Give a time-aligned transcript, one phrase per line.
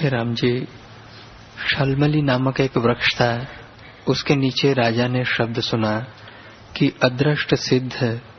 [0.00, 0.68] हे राम जी
[1.70, 3.46] शलमली नामक एक वृक्ष था।
[4.08, 6.06] उसके नीचे राजा ने शब्द सुना
[6.76, 7.92] कि अदृष्ट सिद्ध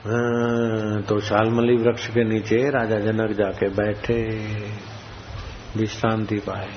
[0.07, 4.21] हाँ, तो शालमली वृक्ष के नीचे राजा जनक जाके बैठे
[5.77, 6.69] विश्रांति पाए।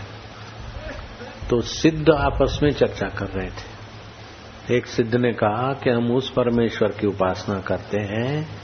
[1.51, 6.31] तो सिद्ध आपस में चर्चा कर रहे थे। एक सिद्ध ने कहा कि हम उस
[6.31, 8.61] परमेश्वर की उपासना करते हैं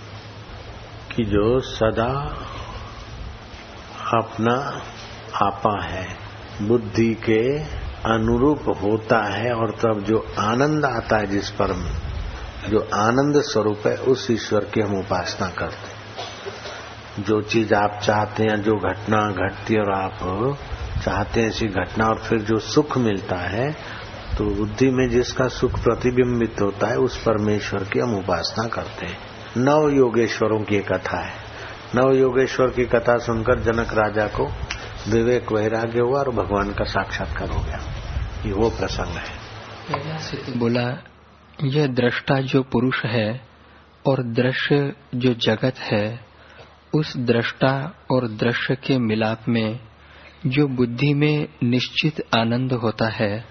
[1.16, 2.36] कि जो सदा
[4.14, 4.82] अपना
[5.42, 6.06] आपा है।
[6.62, 7.42] बुद्धि के
[8.06, 11.74] अनुरूप होता है और तब जो आनंद आता है जिस पर
[12.68, 18.42] जो आनंद स्वरूप है, उस ईश्वर की हम उपासना करते हैं। जो चीज़ आप चाहते
[18.42, 20.18] हैं, जो घटना घटती है और आप
[21.04, 23.70] चाहते हैं ऐसी घटना और फिर जो सुख मिलता है
[24.38, 29.18] तो बुद्धि में जिसका सुख प्रतिबिंबित होता है, उस परमेश्वर की हम उपासना करते हैं।
[29.56, 31.34] नव योगेश्वरों की कथा है।
[31.96, 34.52] नव योगेश्वर की कथा सुनकर जनक राजा को
[35.08, 37.78] विवेक वैराग्य हुआ और भगवान का साक्षात्कार हो गया।
[38.46, 39.48] ये वो प्रसंग है।
[40.58, 40.98] बोला,
[41.64, 43.40] यह दृष्टा जो पुरुष है
[44.06, 46.20] और दृश्य जो जगत है,
[46.94, 49.80] उस दृष्टा और दृश्य के मिलाप में
[50.46, 53.44] जो बुद्धि में निश्चित आनंद होता है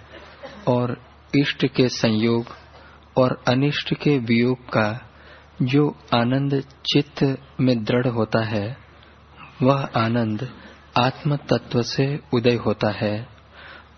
[0.68, 0.98] और
[1.36, 2.46] इष्ट के संयोग
[3.18, 5.02] और अनिष्ट के वियोग का
[5.62, 8.78] जो आनंद चित्त में दृढ़ होता है,
[9.62, 10.50] वह आनंद
[10.98, 13.28] आत्म तत्व से उदय होता है,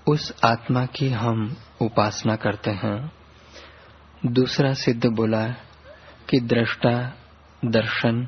[0.07, 3.11] उस आत्मा की हम उपासना करते हैं।
[4.25, 5.47] दूसरा सिद्ध बोला
[6.29, 7.13] कि दृष्टा,
[7.65, 8.27] दर्शन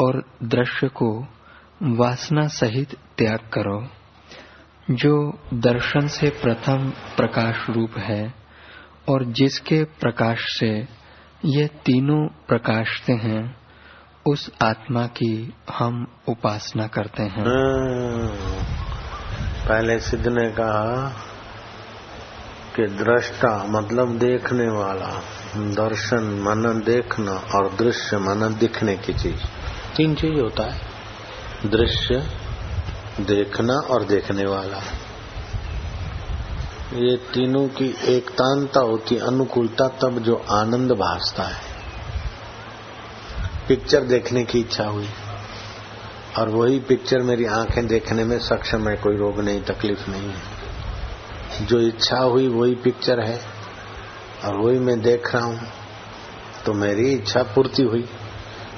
[0.00, 1.26] और दृश्य को
[1.82, 3.88] वासना सहित त्याग करो।
[4.90, 8.34] जो दर्शन से प्रथम प्रकाश रूप है
[9.08, 10.88] और जिसके प्रकाश से
[11.44, 13.65] ये तीनों प्रकाशते हैं
[14.28, 18.28] उस आत्मा की हम उपासना करते हैं। हाँ।
[19.68, 21.08] पहले सिद्ध ने कहा
[22.76, 25.22] कि दृष्टा मतलब देखने वाला,
[25.56, 29.40] दर्शन मन देखना और दृश्य मन दिखने की चीज़।
[29.96, 30.80] तीन चीज़ होता है,
[31.66, 32.28] दृश्य,
[33.20, 34.78] देखना और देखने वाला।
[36.94, 41.75] ये तीनों की एकतांता होती, अनुकूलता, तब जो आनंद भासता है।
[43.68, 45.08] पिक्चर देखने की इच्छा हुई।
[46.38, 50.56] और वही पिक्चर मेरी आँखें देखने में सक्षम है, कोई रोग नहीं, तकलीफ़ नहीं है।
[51.66, 53.40] जो इच्छा हुई वही पिक्चर है,
[54.44, 55.60] और वही मैं देख रहा हूँ।
[56.66, 58.08] तो मेरी इच्छा पूर्ति हुई।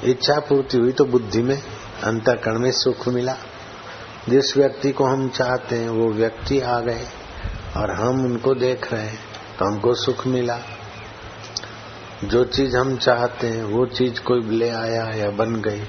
[0.04, 1.62] इच्छा पूर्ति हुई तो बुद्धि में,
[2.04, 3.36] अंतकरण में सुख मिला।
[4.28, 7.04] जिस व्यक्ति को हम चाहते हैं, वो व्यक्ति आ गए,
[7.76, 9.18] और हम उनको देख रहे हैं
[9.58, 10.58] तो हमको सुख मिला।
[12.24, 15.82] जो चीज़ हम चाहते हैं, वो चीज़ कोई ले आया या बन गई,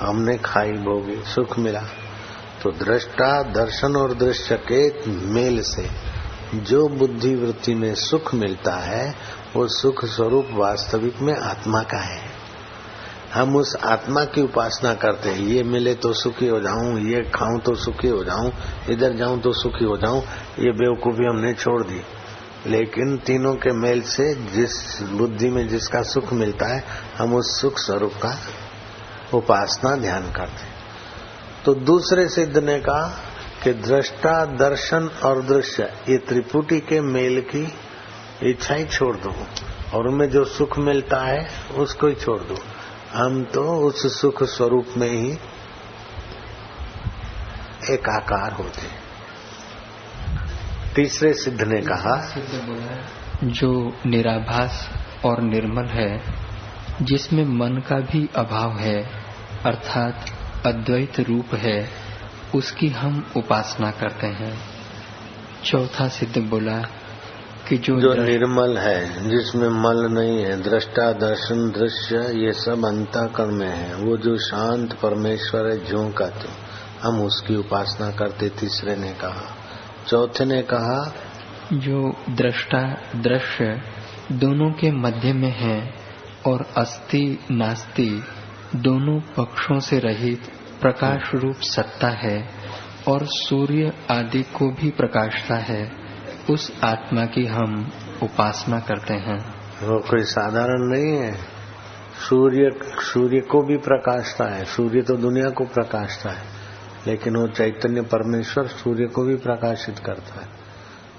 [0.00, 1.82] हमने खाई भोगी, सुख मिला।
[2.62, 5.88] तो दृष्टा दर्शन और दृश्य के मेल से
[6.54, 9.14] जो बुद्धि वृत्ति में सुख मिलता है,
[9.56, 12.20] वो सुख स्वरूप वास्तविक में आत्मा का है।
[13.34, 17.58] हम उस आत्मा की उपासना करते हैं, ये मिले तो सुखी हो जाऊँ, ये खाऊं
[17.58, 18.52] तो सुखी हो जाऊँ,
[18.88, 20.22] इधर जाऊँ तो सुखी हो जाऊँ,
[20.58, 22.00] ये बेवकूफ़ी हमने छोड़ दी।
[22.66, 26.84] लेकिन तीनों के मेल से जिस बुद्धि में जिसका सुख मिलता है,
[27.16, 28.38] हम उस सुख स्वरूप का
[29.34, 30.70] उपासना ध्यान करते
[31.64, 33.08] तो दूसरे सिद्ध ने कहा
[33.64, 37.66] कि दृष्टा, दर्शन और दृश्य, ये त्रिपुटी के मेल की
[38.42, 39.34] इच्छा ही छोड़ दो
[39.94, 41.46] और उनमें जो सुख मिलता है,
[41.76, 42.56] उसको ही छोड़ दो।
[43.14, 45.32] हम तो उस सुख स्वरूप में ही
[47.90, 49.01] एकाकार होते
[50.94, 52.14] तीसरे सिद्ध ने कहा
[53.42, 53.70] जो
[54.06, 54.88] निराभास
[55.24, 56.10] और निर्मल है
[57.02, 58.96] जिसमें मन का भी अभाव है
[59.64, 61.88] अर्थात अद्वैत रूप है
[62.54, 64.52] उसकी हम उपासना करते हैं।
[65.64, 66.76] चौथा सिद्ध बोला
[67.68, 73.56] कि जो जो निर्मल है जिसमें मल नहीं है दृष्टा दर्शन दृश्य ये सब अंताकरण
[73.56, 76.48] में है। वो जो शांत परमेश्वर है जो का तो
[77.02, 79.48] हम उसकी उपासना करते तीसरे ने कहा।
[80.08, 81.14] चौथे ने कहा
[81.72, 82.82] जो दृष्टा
[83.16, 83.80] दृश्य
[84.32, 85.94] दोनों के मध्य में है
[86.46, 88.22] और अस्थि नास्ति
[88.76, 90.42] दोनों पक्षों से रहित
[90.80, 92.48] प्रकाश रूप सत्ता है
[93.08, 95.92] और सूर्य आदि को भी प्रकाशता है
[96.50, 99.38] उस आत्मा की हम उपासना करते हैं।
[99.82, 101.32] वो कोई साधारण नहीं है।
[102.28, 106.61] सूर्य सूर्य को भी प्रकाशता है। सूर्य तो दुनिया को प्रकाशता है।
[107.06, 110.48] लेकिन वो चैतन्य परमेश्वर सूर्य को भी प्रकाशित करता है।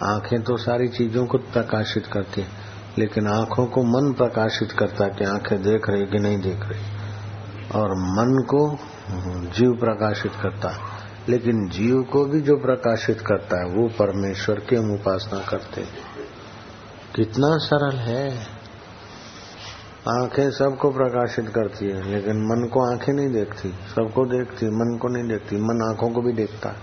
[0.04, 2.48] आँखें तो सारी चीज़ों को प्रकाशित करती है,
[2.98, 6.84] लेकिन आँखों को मन प्रकाशित करता है कि आँखें देख रही कि नहीं देख रही।
[7.76, 8.78] और मन को
[9.50, 10.80] जीव प्रकाशित करता है,
[11.30, 15.94] लेकिन जीव को भी जो प्रकाशित करता है, वो परमेश्वर की हम उपासना करते हैं।
[17.16, 18.53] कितना सरल है।
[20.04, 25.08] आँखें सबको प्रकाशित करती है, लेकिन मन को आँखें नहीं देखती। सबको देखती, मन को
[25.08, 26.82] नहीं देखती। मन आँखों को भी देखता है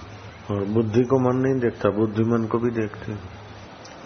[0.50, 3.12] और बुद्धि को मन नहीं देखता, बुद्धि मन को भी देखती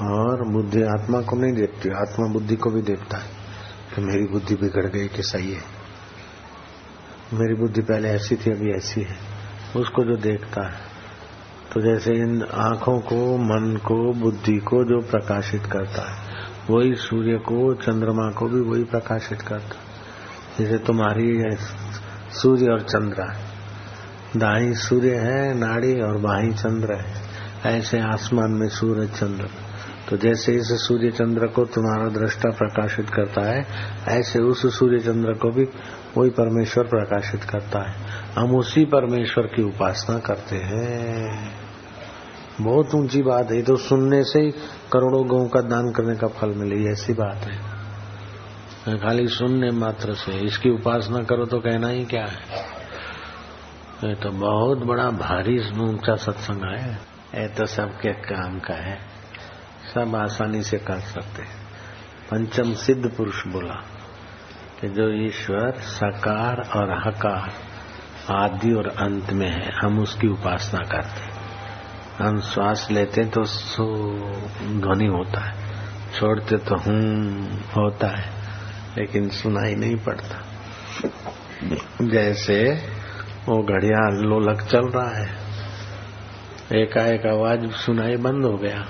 [0.06, 3.30] और बुद्धि आत्मा को नहीं देखती, आत्मा बुद्धि को भी देखता है
[3.94, 5.62] कि मेरी बुद्धि बिगड़ गई कि सही है।
[7.32, 9.16] मेरी बुद्धि पहले ऐसी थी, अभी ऐसी है।
[9.76, 10.92] उसको जो देखता है
[11.72, 16.33] तो जैसे इन आँखों को, मन को, बुद्धि को जो प्रकाशित करता है
[16.70, 19.76] वही सूर्य को, चंद्रमा को भी वही प्रकाशित करता।
[20.58, 21.40] जैसे तुम्हारी
[22.30, 23.44] सूर्य और चंद्र है।
[24.36, 27.14] दाई सूर्य है, नाड़ी और बाही चंद्र है।
[27.66, 29.48] ऐसे आसमान में सूर्य, चंद्र।
[30.10, 33.66] तो जैसे इस सूर्य, चंद्र को तुम्हारा दृष्टा प्रकाशित करता है,
[34.08, 35.64] ऐसे उस सूर्य, चंद्र को भी
[36.18, 37.94] वही परमेश्वर प्रकाशित करता है।
[38.38, 41.63] हम उसी परमेश्वर की उपासना करते हैं।
[42.60, 44.50] बहुत ऊँची बात है। तो सुनने से ही
[44.92, 50.32] करोड़ों गौ का दान करने का फल मिले ऐसी बात है। खाली सुनने मात्र से,
[50.46, 52.62] इसकी उपासना करो तो कहना ही क्या है।
[54.04, 56.92] ये तो बहुत बड़ा भारी ऊँचा सत्संग है।
[57.34, 58.96] ये तो सबके काम का है।
[59.94, 61.42] सब आसानी से कर सकते
[62.30, 63.74] पंचम सिद्ध पुरुष बोला
[64.80, 67.52] कि जो ईश्वर सकार और हकार
[68.34, 71.33] आदि और अंत में है, हम उसकी उपासना करते
[72.18, 73.84] हम श्वास लेते तो सो
[74.80, 75.54] ध्वनि होता है।
[76.18, 77.02] छोड़ते तो हूँ
[77.76, 78.30] होता है,
[78.98, 80.44] लेकिन सुनाई नहीं पड़ता।
[82.02, 82.82] जैसे
[83.48, 85.28] वो घड़ियाल लोलक चल रहा है,
[86.72, 88.86] एकाएक आवाज़ सुनाई बंद हो गया।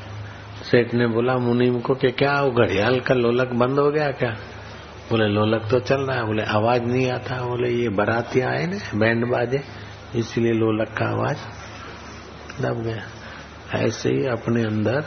[0.70, 4.30] सेठ ने बोला मुनीम को कि क्या, वो घड़ियाल का लोलक बंद हो गया क्या?
[5.10, 8.98] बोले, लोलक तो चल रहा है। बोले, आवाज़ नहीं आता। बोले, ये बरातियाँ आए ना,
[8.98, 9.64] बैंड बाजे,
[10.16, 11.63] इसलिए लोलक का आवाज़
[12.60, 13.02] दब गया
[13.78, 15.04] ऐसे ही अपने अंदर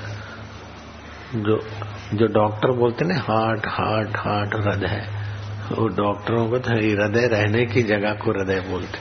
[1.37, 1.59] जो
[2.13, 5.07] जो डॉक्टर बोलते ना हार्ट हार्ट हार्ट हृदय।
[5.71, 8.99] वो डॉक्टरों को तो हृदय रहने की जगह को हृदय बोलते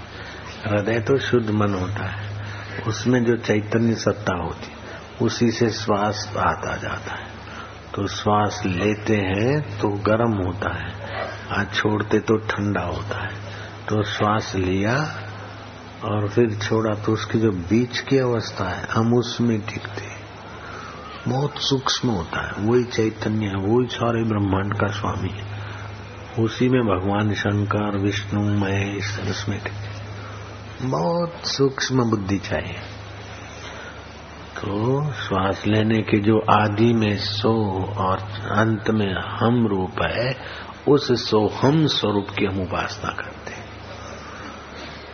[0.65, 4.75] हृदय तो शुद्ध मन होता है। उसमें जो चैतन्य सत्ता होती
[5.25, 7.27] उसी से श्वास आता जाता है।
[7.95, 10.91] तो श्वास लेते हैं तो गर्म होता है,
[11.51, 13.35] आज छोड़ते तो ठंडा होता है।
[13.89, 14.97] तो श्वास लिया
[16.05, 20.17] और फिर छोड़ा तो उसकी जो बीच की अवस्था है, हम उसमें टिकते
[21.29, 25.57] बहुत सूक्ष्म होता है, वही चैतन्य है, वही सारे ब्रह्मांड का स्वामी है।
[26.45, 32.79] उसी में भगवान शंकर, विष्णु, महेश उसमें टिकते बहुत सूक्ष्म बुद्धि चाहिए।
[34.57, 38.19] तो श्वास लेने के जो आदि में सो और
[38.51, 40.37] अंत में हम रूप है,
[40.89, 43.36] उस सो हम स्वरूप की हम उपासना करते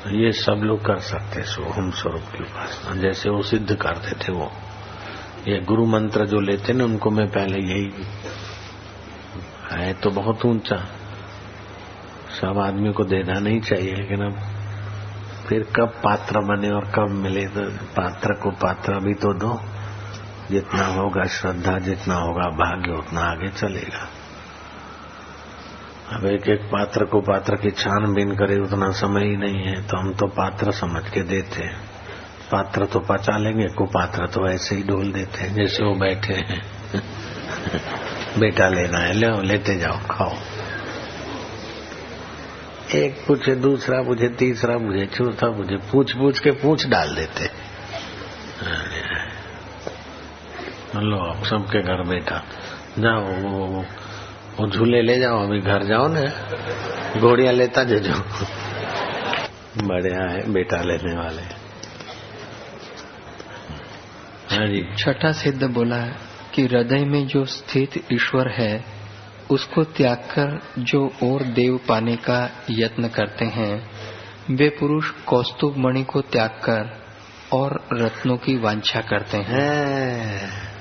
[0.06, 4.52] ये सब लोग कर सकते सोहम स्वरूप की उपासना। जैसे वो सिद्ध करते थे वो।
[5.49, 7.93] ये गुरु मंत्र जो लेते ना, उनको मैं पहले यही
[9.72, 10.76] है तो बहुत ऊँचा।
[12.40, 14.38] सब आदमी को देना नहीं चाहिए, लेकिन अब
[15.49, 19.60] फिर कब पात्र बने और कब मिले तो पात्र को पात्र भी तो दो।
[20.50, 24.08] जितना होगा श्रद्धा, जितना होगा भाग्य, उतना आगे चलेगा।
[26.12, 29.97] अब एक एक पात्र को पात्र की छानबीन करे, उतना समय ही नहीं है तो
[29.97, 31.76] हम तो पात्र समझ के देते हैं।
[32.53, 36.35] पात्र तो पचा लेंगे को पात्र तो ऐसे ही डोल देते हैं, जैसे वो बैठे
[36.35, 36.62] हैं।
[38.38, 40.33] बेटा लेना है, ले लेते जाओ, खाओ।
[42.95, 47.73] एक पूछे, दूसरा पूछे, तीसरा पूछे, चौथा पूछे पूछ पूछ के पूछ डाल देते
[50.97, 52.45] लो, आप सबके घर बेटा
[52.99, 53.85] जाओ वो वो।
[54.61, 56.23] झूले ले जाओ अभी घर जाओ ना।
[57.21, 57.99] घोड़िया लेता जो
[59.87, 61.42] बढ़िया है बेटा लेने वाले।
[64.54, 66.06] हाँ जी। छठा सिद्ध बोला
[66.54, 68.85] कि हृदय में जो स्थित ईश्वर है
[69.50, 73.90] उसको त्याग कर जो और देव पाने का यत्न करते हैं
[74.50, 77.02] वे पुरुष कौस्तुभ मणि को त्याग कर
[77.52, 80.72] और रत्नों की वांछा करते हैं।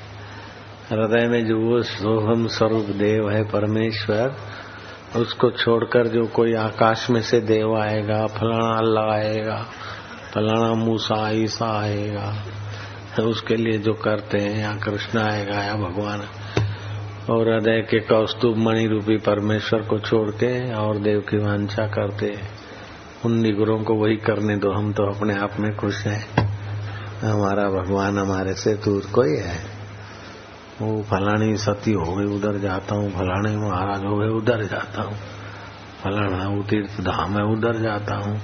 [0.92, 4.36] हृदय में जो वो सोहम स्वरूप देव है परमेश्वर,
[5.16, 9.66] उसको छोड़कर जो कोई आकाश में से देव आएगा, फलाना अल्लाह आएगा,
[10.34, 12.44] फलाना मूसा, ईसा आएगा
[13.24, 16.22] उसके लिए जो करते हैं या कृष्ण आएगा या भगवान।
[17.30, 22.40] और हृदय के कौस्तुभ मणि रूपी परमेश्वर को छोड़ के और देव की वांछा करते
[23.26, 26.50] उन निगुरों को वही करने दो, हम तो अपने आप में खुश हैं।
[27.24, 29.71] हमारा भगवान हमारे से दूर कोई है।
[30.82, 35.16] वो फलानी सती हो गई, उधर जाता हूँ फलाने महाराज हो गए, उधर जाता हूँ।
[36.04, 38.42] फलाना वो तीर्थ धाम है, उधर जाता हूँ।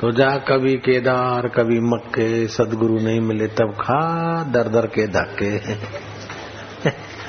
[0.00, 5.74] तो जा कभी केदार, कभी मक्के, सदगुरु नहीं मिले, तब खा, दर दर के धक्के।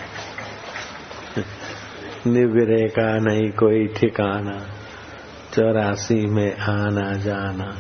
[2.30, 4.68] निबरे का नहीं कोई ठिकाना,
[5.54, 7.75] चौरासी में आना जाना।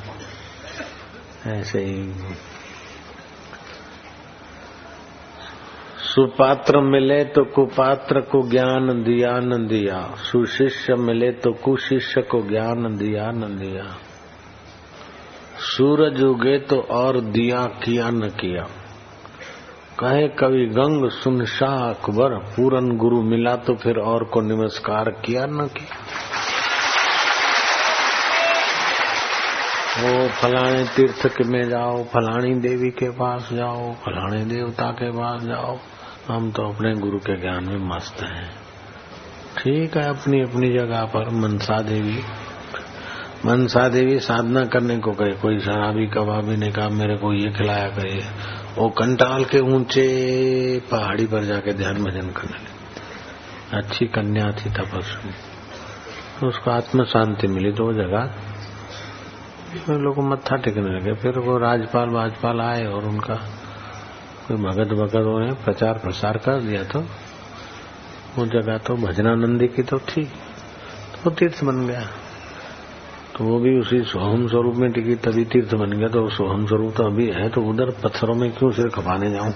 [1.47, 2.13] ऐसे ही।
[6.15, 12.95] सुपात्र मिले तो कुपात्र को ज्ञान दिया न दिया सुशिष्य मिले तो कुशिष्य को ज्ञान
[12.97, 13.97] दिया न दिया
[15.57, 18.63] सूरज उगे तो और दिया किया, न किया।
[19.99, 25.45] कहे कवि, गंग सुन शाह अकबर, पूरन गुरु मिला तो फिर और को नमस्कार किया,
[25.45, 25.97] न किया।
[30.01, 35.77] वो फलाने तीर्थ में जाओ, फलानी देवी के पास जाओ, फलाने देवता के पास जाओ।
[36.29, 38.51] हम तो अपने गुरु के ज्ञान में मस्त हैं।
[39.57, 42.19] ठीक है, अपनी अपनी जगह पर मनसा देवी।
[43.45, 47.89] मनसा देवी साधना करने को कहे। कोई शराबी, कबाबी ने कहा, मेरे को ये खिलाया
[47.89, 48.21] करिए।
[48.77, 52.75] वो कंटाल के ऊँचे पहाड़ी पर जाके ध्यान भजन करने लगे।
[53.77, 55.31] अच्छी कन्या थी तपस्वी।
[56.47, 58.33] उसको आत्म शांति मिली दो जगह।
[59.93, 63.49] लोग मत्था टेकने लगे। फिर वो राजपाल, वाजपाल आए और उनका
[64.47, 66.99] कोई मगध भगत ने प्रचार प्रसार कर दिया तो
[68.37, 70.23] वो जगह तो भजनानंदी की तो थी
[71.23, 72.01] तो तीर्थ बन गया।
[73.35, 76.93] तो वो भी उसी सोहम स्वरूप में टिकी, तभी तीर्थ बन गया तो सोहम स्वरूप
[76.97, 79.51] तो अभी है तो उधर पत्थरों में क्यों सिर खपाने जाऊँ?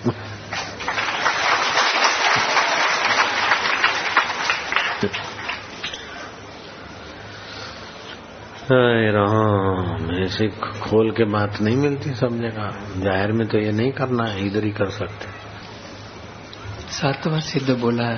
[8.72, 14.26] राम ऐसे खोल के बात नहीं मिलती सब जगह ज़ाहिर में तो ये नहीं करना
[14.26, 15.28] है इधर ही कर सकते
[16.92, 18.10] सातवां सिद्ध बोला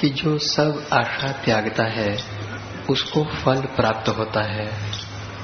[0.00, 2.16] कि जो सब आशा त्यागता है
[2.90, 4.68] उसको फल प्राप्त होता है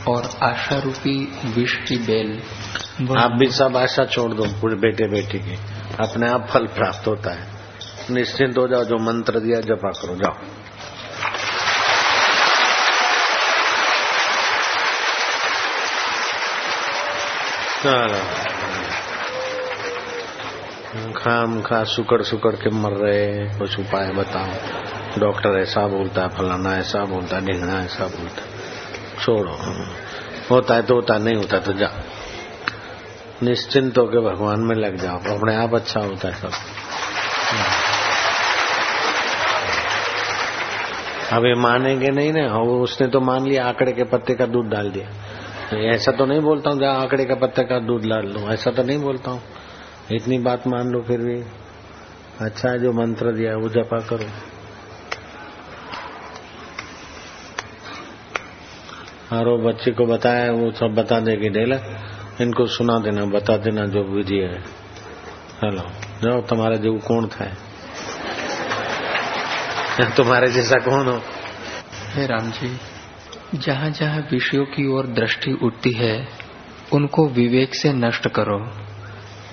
[0.09, 1.17] और आशा रूपी
[1.57, 2.41] विष की बेल
[3.19, 5.57] आप भी सब आशा छोड़ दो पूरे बेटे बेटे की।
[6.01, 7.47] अपने आप फल प्राप्त होता है।
[8.11, 10.35] निश्चिंत हो जाओ जो मंत्र दिया जपा करो जाओ।
[21.17, 26.77] खाम खा सुकड़ सुकड़ के मर रहे कुछ उपाय बताओ। डॉक्टर ऐसा बोलता है, फलाना
[26.79, 28.43] ऐसा बोलता है, ढिंगना ऐसा बोलता
[29.25, 29.57] छोड़ो।
[30.51, 31.91] होता है तो होता है, नहीं होता तो जा
[33.43, 36.53] निश्चिंत होकर भगवान में लग जाओ। अपने आप अच्छा होता है सब।
[41.33, 42.47] अब ये मानेंगे नहीं ना?
[42.59, 45.22] उसने तो मान लिया, आंकड़े के पत्ते का दूध डाल दिया।
[45.77, 48.83] ऐसा तो नहीं बोलता हूँ, जहाँ आंकड़े का पत्ते का दूध ला लो, ऐसा तो
[48.83, 49.43] नहीं बोलता हूँ।
[50.13, 51.45] इतनी बात मान लो फिर भी।
[52.41, 54.27] अच्छा है जो मंत्र दिया वो जपा करो।
[59.37, 61.77] और वो बच्चे को बताया, वो सब बता देगी डेला,
[62.41, 64.59] इनको सुना देना, बता देना जो विधि है।
[65.65, 65.83] हेलो,
[66.23, 67.47] जाओ, तुम्हारे जो कौन था?
[70.17, 71.21] तुम्हारे जैसा कौन हो?
[72.15, 72.77] हे राम जी।
[73.55, 76.29] जहाँ जहाँ विषयों की ओर दृष्टि उठती है
[76.93, 78.59] उनको विवेक से नष्ट करो।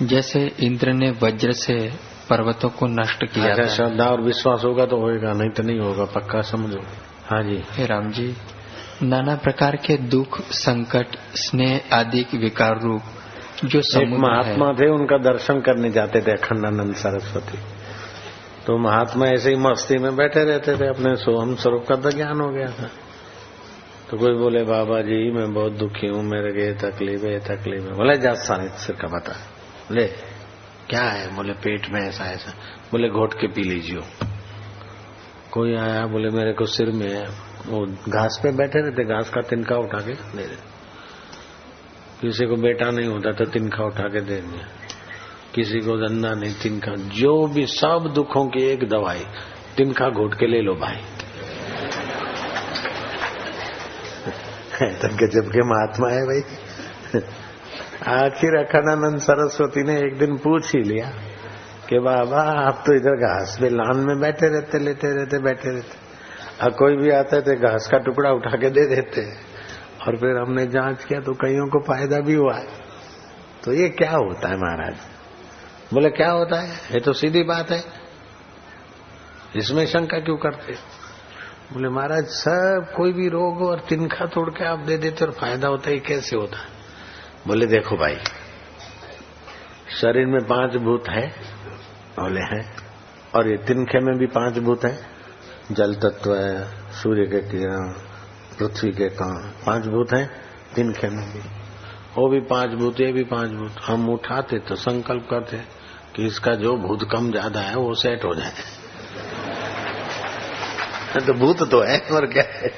[0.02, 1.74] जैसे इंद्र ने वज्र से
[2.30, 6.04] पर्वतों को नष्ट किया अच्छा, श्रद्धा और विश्वास होगा तो होएगा नहीं तो नहीं होगा
[6.04, 6.80] पक्का समझो।
[7.26, 8.34] हाँ जी। हे राम जी
[9.02, 13.02] नाना प्रकार के दुख संकट स्नेह आदि विकार रूप
[13.64, 17.58] जो एक महात्मा थे उनका दर्शन करने जाते थे अखंडानंद सरस्वती।
[18.66, 22.40] तो महात्मा ऐसे ही मस्ती में बैठे रहते थे अपने सोहम स्वरूप का तो ज्ञान
[22.40, 22.90] हो गया था।
[24.10, 27.92] तो कोई बोले, बाबा जी, मैं बहुत दुखी हूँ, मेरे के तकलीफ़ है तकलीफ़ है।
[27.92, 29.32] बोले, जा सारे सिर का बता
[29.88, 30.06] बोले,
[30.90, 31.36] क्या है?
[31.36, 32.52] बोले, पेट में ऐसा ऐसा।
[32.92, 34.00] बोले, घोट के पी लीजिए
[35.52, 37.24] कोई आया, बोले, मेरे को सिर में है।
[37.66, 40.56] वो घास पे बैठे रहते, घास का तिनका उठा के दे दे।
[42.20, 44.68] किसी को बेटा नहीं होता तो तिनका उठा के दे दिया।
[45.54, 49.24] किसी को धंधा नहीं, तिनका जो भी सब दुखों की एक दवाई,
[49.76, 50.96] तिनका घोट के ले लो भाई।
[54.80, 56.40] तो गजब के महात्मा है भाई।
[58.08, 61.06] आखिर अखंडानंद सरस्वती ने एक दिन पूछ ही लिया
[61.88, 66.10] कि बाबा, आप तो इधर घास पे लान में बैठे रहते, लेटे रहते, बैठे रहते।
[66.64, 69.22] और कोई भी आता है तो घास का टुकड़ा उठा के दे देते।
[70.06, 72.66] और फिर हमने जाँच किया तो कईयों को फ़ायदा भी हुआ है।
[73.64, 74.96] तो ये क्या होता है महाराज?
[75.94, 76.70] बोले, क्या होता है?
[76.70, 77.84] ये तो सीधी बात है।
[79.56, 80.72] इसमें शंका क्यों करते?
[81.72, 85.68] बोले, महाराज, सब कोई भी रोग और तिनखा तोड़ के आप दे देते और फ़ायदा
[85.68, 86.68] होता है कैसे होता है?
[87.46, 88.16] बोले, देखो भाई,
[90.00, 91.26] शरीर में पाँच भूत है,
[92.18, 92.64] बोले हैं,
[93.34, 94.98] और ये तिनखे में भी पाँच भूत है।
[95.72, 97.92] जल तत्व है, सूर्य के किरण,
[98.58, 99.34] पृथ्वी के कण
[99.66, 100.26] पाँच भूत हैं,
[100.74, 101.40] तिनखे में भी।
[102.16, 105.56] वो भी पाँच भूत, ये भी पाँच भूत। हम उठाते तो संकल्प करते
[106.16, 108.52] कि इसका जो भूत कम ज़्यादा है, वो सेट हो जाए।
[111.18, 112.68] तो भूत तो है, और क्या है?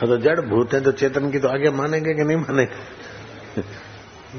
[0.00, 2.98] तो जड़ भूत है तो चेतन की तो आगे मानेंगे कि नहीं मानेंगे?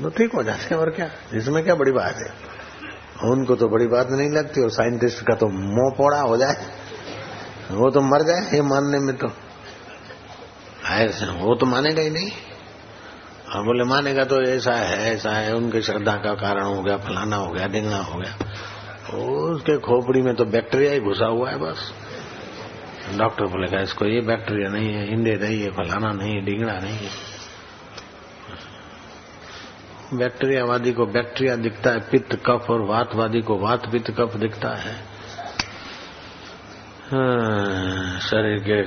[0.04, 1.10] तो ठीक हो जाते हैं, और क्या?
[1.34, 2.34] इसमें क्या बड़ी बात है?
[3.30, 6.56] उनको तो बड़ी बात नहीं लगती, और साइंटिस्ट का तो मोह पोड़ा हो जाए।
[7.72, 9.28] वो तो मर जाए ये मानने में तो।
[10.86, 12.32] ऐसे, वो तो मानेगा ही नहीं।
[13.56, 17.36] और बोले, मानेगा तो ऐसा है ऐसा है, उनकी श्रद्धा का कारण हो गया, फलाना
[17.36, 18.34] हो गया डिंगना हो गया।
[19.18, 21.94] उसके खोपड़ी में तो बैक्टीरिया ही घुसा हुआ है बस।
[23.18, 26.98] डॉक्टर बोलेगा इसको ये बैक्टीरिया नहीं है इंडे नहीं है फलाना नहीं है डिंगड़ा नहीं
[26.98, 27.12] है।
[30.13, 34.94] बैक्टीरियावादी को बैक्टीरिया दिखता है पित्त कफ और वातवादी को वात पित्त कफ दिखता है।
[37.12, 38.82] हाँ, शरीर के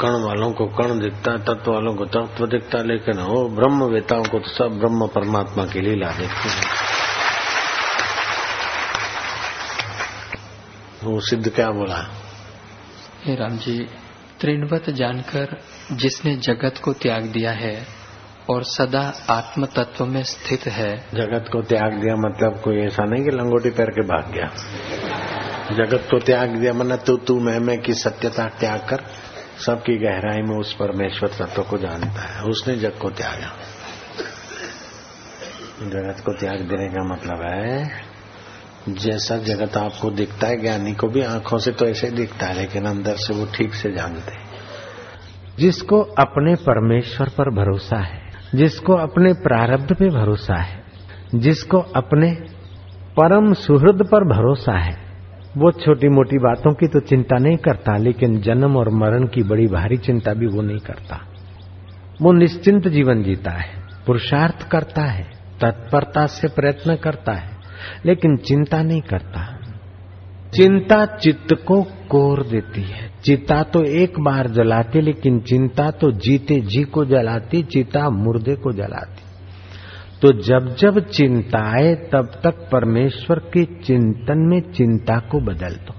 [0.00, 3.84] कण वालों को कण दिखता है तत्व वालों को तत्व दिखता है लेकिन वो ब्रह्म
[3.84, 6.64] वेताओं को तो सब ब्रह्म परमात्मा की लीला देखते हैं।
[11.04, 11.98] वो सिद्ध क्या बोला?
[13.26, 13.86] हे राम जी
[14.40, 15.60] त्रिणवत जानकर
[15.92, 17.86] जिसने जगत को त्याग दिया है
[18.50, 23.24] और सदा आत्म तत्व में स्थित है। जगत को त्याग दिया मतलब कोई ऐसा नहीं
[23.24, 24.46] कि लंगोटी पैर के भाग गया।
[25.74, 29.04] जगत को त्याग दिया मना तू तू, मैं मैं की सत्यता त्याग कर,
[29.66, 33.56] सबकी गहराई में उस परमेश्वर तत्व को जानता है। उसने जग को त्यागा।
[35.82, 38.05] जगत को त्याग देने का मतलब है
[38.88, 42.84] जैसा जगत आपको दिखता है, ज्ञानी को भी आँखों से तो ऐसे दिखता है, लेकिन
[42.84, 44.46] अंदर से वो ठीक से जानते हैं।
[45.58, 50.84] जिसको अपने परमेश्वर पर भरोसा है, जिसको अपने प्रारब्ध पे भरोसा है,
[51.34, 52.32] जिसको अपने
[53.16, 55.06] परम सुहृद पर भरोसा है,
[55.56, 59.66] वो छोटी मोटी बातों की तो चिंता नहीं करता, लेकिन जन्म और मरण की बड़ी
[59.66, 61.20] भारी चिंता भी वो नहीं करता।
[62.22, 65.24] वो निश्चिंत जीवन जीता है, पुरुषार्थ करता है,
[65.60, 67.55] तत्परता से प्रयत्न करता है
[68.06, 69.56] लेकिन चिंता नहीं करता।
[70.54, 76.60] चिंता चित्त को कोर देती है। चिता तो एक बार जलाती, लेकिन चिंता तो जीते
[76.60, 79.22] जी को जलाती, चिता मुर्दे को जलाती।
[80.22, 85.94] तो जब जब चिंता आए, तब तक परमेश्वर के चिंतन में चिंता को बदल दो।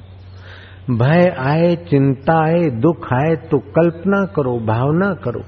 [0.97, 5.41] भय आए, चिंता आए, दुख आए तो कल्पना करो, भावना करो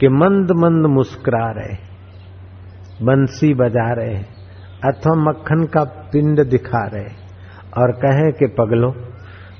[0.00, 1.88] कि मंद मंद मुस्कुरा रहे
[3.02, 4.37] बंसी बजा रहे
[4.84, 7.14] अथवा मक्खन का पिंड दिखा रहे
[7.78, 8.94] और कहे कि पगलो,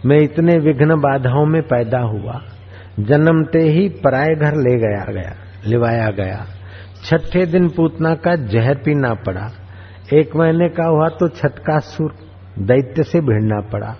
[0.07, 2.41] मैं इतने विघ्न बाधाओं में पैदा हुआ।
[3.01, 5.33] जन्मते ही पराए घर ले गया गया,
[5.67, 6.47] लिवाया गया।
[7.05, 9.51] छठे दिन पूतना का जहर पीना पड़ा।
[10.13, 12.15] एक महीने का हुआ तो छटकासुर
[12.59, 13.95] दैत्य से भिड़ना पड़ा।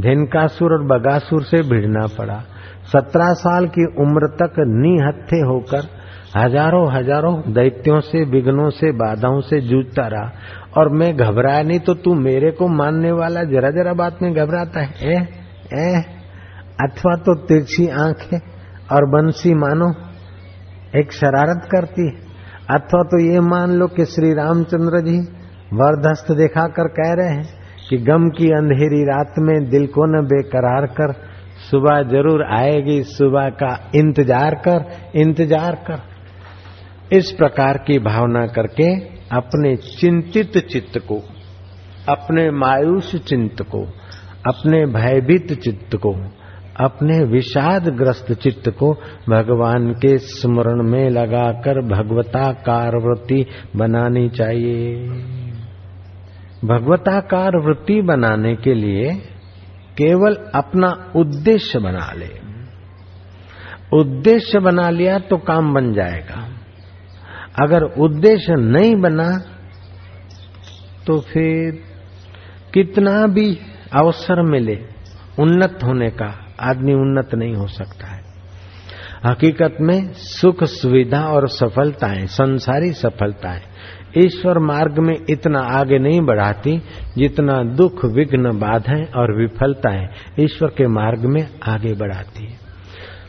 [0.00, 2.38] धेनकासुर और बगासुर से भिड़ना पड़ा।
[2.84, 6.01] सत्रह साल की उम्र तक निहत्थे होकर
[6.32, 10.30] हज़ारों हज़ारों दैत्यों से विघ्नों से बाधाओं से जूझता रहा।
[10.76, 14.80] और मैं घबराया नहीं तो तू मेरे को मानने वाला जरा जरा बात में घबराता
[14.80, 15.16] है। ए,
[15.74, 16.02] ए,
[16.80, 18.38] अथवा तो तिरछी आँखें
[18.88, 19.88] और बंसी मानो
[20.98, 22.14] एक शरारत करती है।
[22.70, 25.18] अथवा तो ये मान लो कि श्री रामचंद्र जी
[25.74, 27.44] वरदस्त दिखाकर कह रहे हैं
[27.88, 31.12] कि गम की अंधेरी रात में दिल को न बेकरार कर
[31.62, 36.00] सुबह ज़रूर आएगी सुबह का इंतज़ार कर इंतज़ार कर।
[37.12, 39.00] इस प्रकार की भावना करके
[39.36, 41.22] अपने चिंतित चित्त को,
[42.08, 43.84] अपने मायूस चित्त को,
[44.46, 46.14] अपने भयभीत चित्त को,
[46.80, 48.92] अपने विषाद ग्रस्त चित्त को
[49.28, 53.46] भगवान के स्मरण में लगाकर भगवताकार वृत्ति
[53.76, 55.08] बनानी चाहिए।
[56.64, 59.10] भगवताकार वृत्ति बनाने के लिए
[59.98, 62.30] केवल अपना उद्देश्य बना ले।
[64.00, 66.48] उद्देश्य बना लिया तो काम बन जाएगा।
[67.60, 69.38] अगर उद्देश्य नहीं बना
[71.06, 71.84] तो फिर
[72.74, 73.58] कितना भी
[73.96, 74.78] अवसर मिले
[75.40, 78.22] उन्नत होने का, आदमी उन्नत नहीं हो सकता है।
[79.26, 83.60] हकीकत में सुख सुविधा और सफलताएँ, संसारी सफलताएँ,
[84.18, 86.82] ईश्वर मार्ग में इतना आगे नहीं बढ़ाती
[87.18, 90.08] जितना दुख, विघ्न, बाधाएँ और विफलताएँ
[90.40, 92.58] ईश्वर के मार्ग में आगे बढ़ाती है।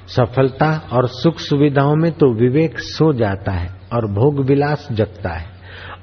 [0.07, 5.45] सफलता और सुख सुविधाओं में तो विवेक सो जाता है। और भोग विलास जगता है।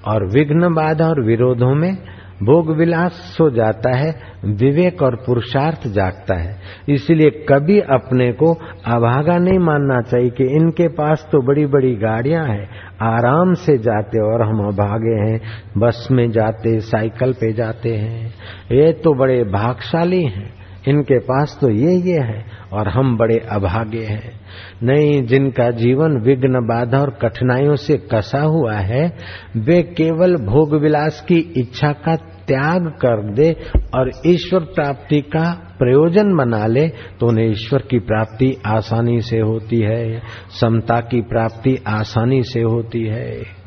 [0.08, 1.94] और विघ्न बाधा और विरोधों में
[2.42, 8.52] भोग विलास सो जाता है, विवेक और पुरुषार्थ जागता है। इसलिए कभी अपने को
[8.86, 12.68] अभागा नहीं मानना चाहिए कि इनके पास तो बड़ी बड़ी गाड़ियाँ हैं,
[13.02, 15.40] आराम से जाते और हम अभागे हैं,
[15.78, 18.26] बस में जाते, साइकिल पे जाते हैं।
[18.72, 20.54] ये तो बड़े भागशाली हैं,
[20.88, 24.39] इनके पास तो ये ये है और हम बड़े अभागे हैं।
[24.82, 29.06] नहीं जिनका जीवन विघ्न बाधा और कठिनाइयों से कसा हुआ है,
[29.56, 33.50] वे केवल भोग विलास की इच्छा का त्याग कर दे
[33.94, 36.86] और ईश्वर प्राप्ति का प्रयोजन बना ले
[37.20, 40.20] तो उन्हें ईश्वर की प्राप्ति आसानी से होती है,
[40.60, 43.59] समता की प्राप्ति आसानी से होती है।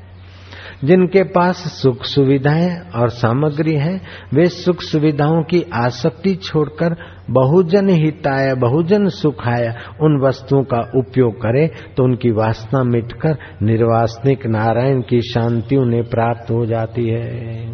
[0.83, 4.01] जिनके पास सुख सुविधाएँ और सामग्री है,
[4.33, 6.95] वे सुख सुविधाओं की आसक्ति छोड़कर
[7.29, 9.67] बहुजन हिताय, बहुजन सुखाय
[10.01, 16.51] उन वस्तुओं का उपयोग करे तो उनकी वासना मिटकर निर्वासनिक नारायण की शांति उन्हें प्राप्त
[16.51, 17.67] हो जाती है।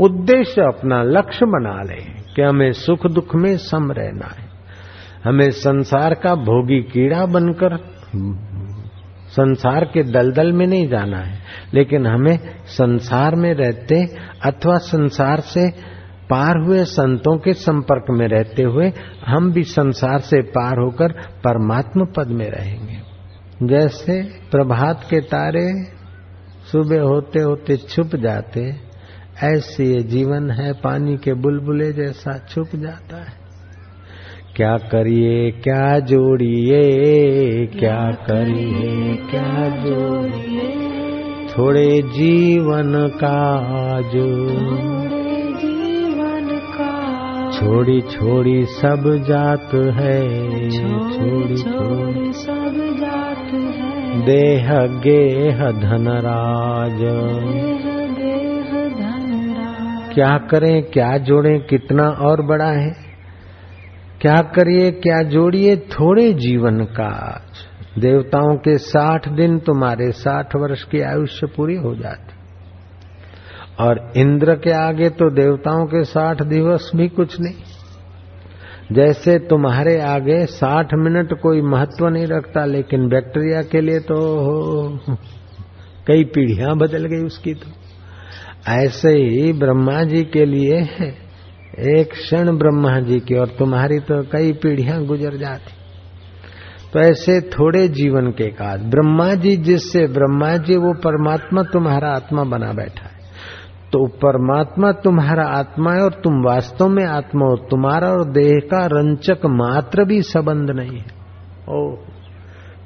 [0.00, 2.02] उद्देश्य अपना लक्ष्य बना ले
[2.36, 4.48] कि हमें सुख दुख में सम रहना है।
[5.24, 7.76] हमें संसार का भोगी कीड़ा बनकर
[9.34, 11.38] संसार के दलदल में नहीं जाना है,
[11.74, 14.04] लेकिन हमें संसार में रहते
[14.44, 15.68] अथवा संसार से
[16.30, 18.92] पार हुए संतों के संपर्क में रहते हुए,
[19.26, 21.12] हम भी संसार से पार होकर
[21.44, 23.02] परमात्म पद में रहेंगे।
[23.62, 25.66] जैसे प्रभात के तारे
[26.72, 28.60] सुबह होते होते छुप जाते,
[29.44, 33.43] ऐसे जीवन है, पानी के बुलबुले जैसा छुप जाता है।
[34.56, 36.82] क्या करिए क्या जोड़िए
[37.66, 40.66] क्या करिए क्या जोड़िए।
[41.48, 43.40] थोड़े जीवन का
[44.10, 44.26] जो
[45.62, 46.92] जीवन का।
[47.50, 50.18] छोड़ी छोड़ी सब जात है
[50.70, 54.70] छोड़ी छोड़ी सब जात है। देह
[55.06, 57.88] गेह धनराज देह
[58.18, 63.03] देह धनराज क्या करें क्या जोड़ें कितना और बड़ा है?
[64.24, 67.42] क्या करिए, क्या जोड़िए, थोड़े जीवन का
[67.98, 72.32] देवताओं के साठ दिन तुम्हारे साठ वर्ष की आयुष्य पूरी हो जाती।
[73.80, 80.46] और इंद्र के आगे तो देवताओं के साठ दिवस भी कुछ नहीं। जैसे तुम्हारे आगे
[80.46, 84.18] साठ मिनट कोई महत्व नहीं रखता, लेकिन बैक्टीरिया के लिए तो
[86.06, 87.66] कई पीढ़ियाँ बदल गई उसकी तो।
[88.72, 90.80] ऐसे ही ब्रह्मा जी के लिए
[91.78, 95.72] एक क्षण ब्रह्मा जी की और तुम्हारी तो कई पीढ़ियाँ गुजर जाती।
[96.92, 102.44] तो ऐसे थोड़े जीवन के काज ब्रह्मा जी जिससे, ब्रह्मा जी वो परमात्मा तुम्हारा आत्मा
[102.44, 103.14] बना बैठा है।
[103.92, 108.86] तो परमात्मा तुम्हारा आत्मा है और तुम वास्तव में आत्मा हो, तुम्हारा और देह का
[108.86, 111.24] रंचक मात्र भी संबंध नहीं है।
[111.68, 111.96] ओ,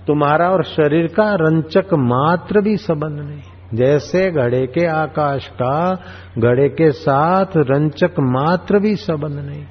[0.06, 3.40] तुम्हारा और शरीर का रंचक मात्र भी संबंध नहीं।
[3.74, 5.94] जैसे घड़े के आकाश का,
[6.38, 9.64] घड़े के साथ रंचक मात्र भी संबंध नहीं।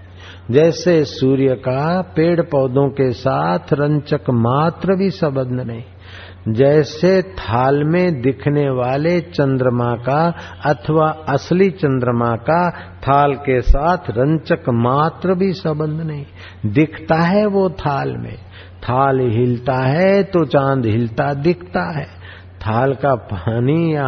[0.51, 5.83] जैसे सूर्य का, पेड़ पौधों के साथ रंचक मात्र भी संबंध नहीं।
[6.53, 10.33] जैसे थाल में दिखने वाले चंद्रमा का
[10.65, 16.25] अथवा असली चंद्रमा का, थाल के साथ रंचक मात्र भी संबंध नहीं।
[16.65, 18.37] दिखता है वो थाल में।
[18.83, 22.16] थाल हिलता है तो चाँद हिलता दिखता है।
[22.67, 24.07] थाल का पानी या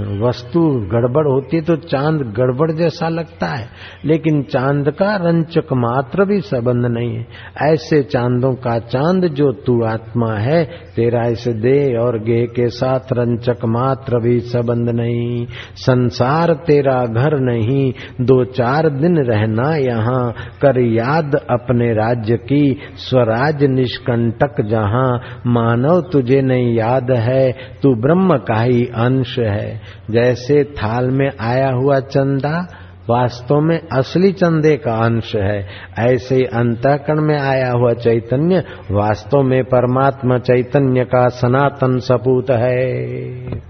[0.00, 0.60] वस्तु
[0.92, 3.68] गड़बड़ होती है तो चाँद गड़बड़ जैसा लगता है,
[4.04, 7.26] लेकिन चाँद का रंचक मात्र भी संबंध नहीं है।
[7.72, 10.64] ऐसे चांदों का चाँद जो तू आत्मा है,
[10.96, 17.38] तेरा इस दे और गेह के साथ रंचक मात्र भी संबंध नहीं। संसार तेरा घर
[17.40, 26.00] नहीं, दो चार दिन रहना यहाँ, कर याद अपने राज्य की, स्वराज निष्कंटक जहाँ। मानव
[26.12, 32.00] तुझे नहीं याद है, तू ब्रह्म का ही अंश है। जैसे थाल में आया हुआ
[32.08, 32.58] चंदा
[33.10, 35.58] वास्तव में असली चंदे का अंश है,
[35.98, 43.60] ऐसे ही अंतकरण में आया हुआ चैतन्य वास्तव में परमात्मा चैतन्य का सनातन सपूत है।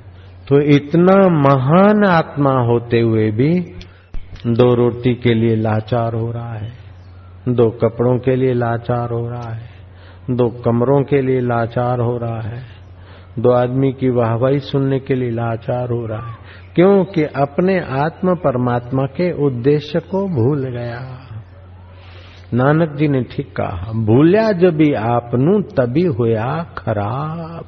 [0.48, 3.50] तो इतना महान आत्मा होते हुए भी
[4.46, 6.72] दो रोटी के लिए लाचार हो रहा है,
[7.48, 9.68] दो कपड़ों के लिए लाचार हो रहा है,
[10.30, 12.64] दो कमरों के लिए लाचार हो रहा है
[13.38, 16.36] दो आदमी की वाहवाही सुनने के लिए लाचार हो रहा है,
[16.74, 21.00] क्योंकि अपने आत्म परमात्मा के उद्देश्य को भूल गया।
[22.54, 26.44] नानक जी ने ठीक कहा, भूलिया जब भी आपनु तभी होया
[26.78, 27.64] खराब।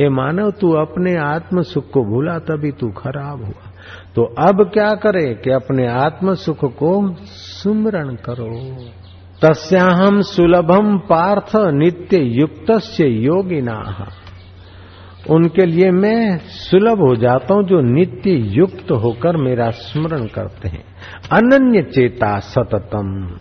[0.00, 3.70] ये मानव, तू अपने आत्म सुख को भूला, तभी तू खराब हुआ।
[4.14, 8.50] तो अब क्या करे कि अपने आत्म सुख को सुमरण करो।
[9.42, 12.70] तस्याहम सुलभम पार्थ नित्य युक्त
[13.00, 13.82] योगिना।
[15.30, 20.84] उनके लिए मैं सुलभ हो जाता हूँ जो नित्य युक्त होकर मेरा स्मरण करते हैं।
[21.32, 23.38] अनन्य चेता सततम।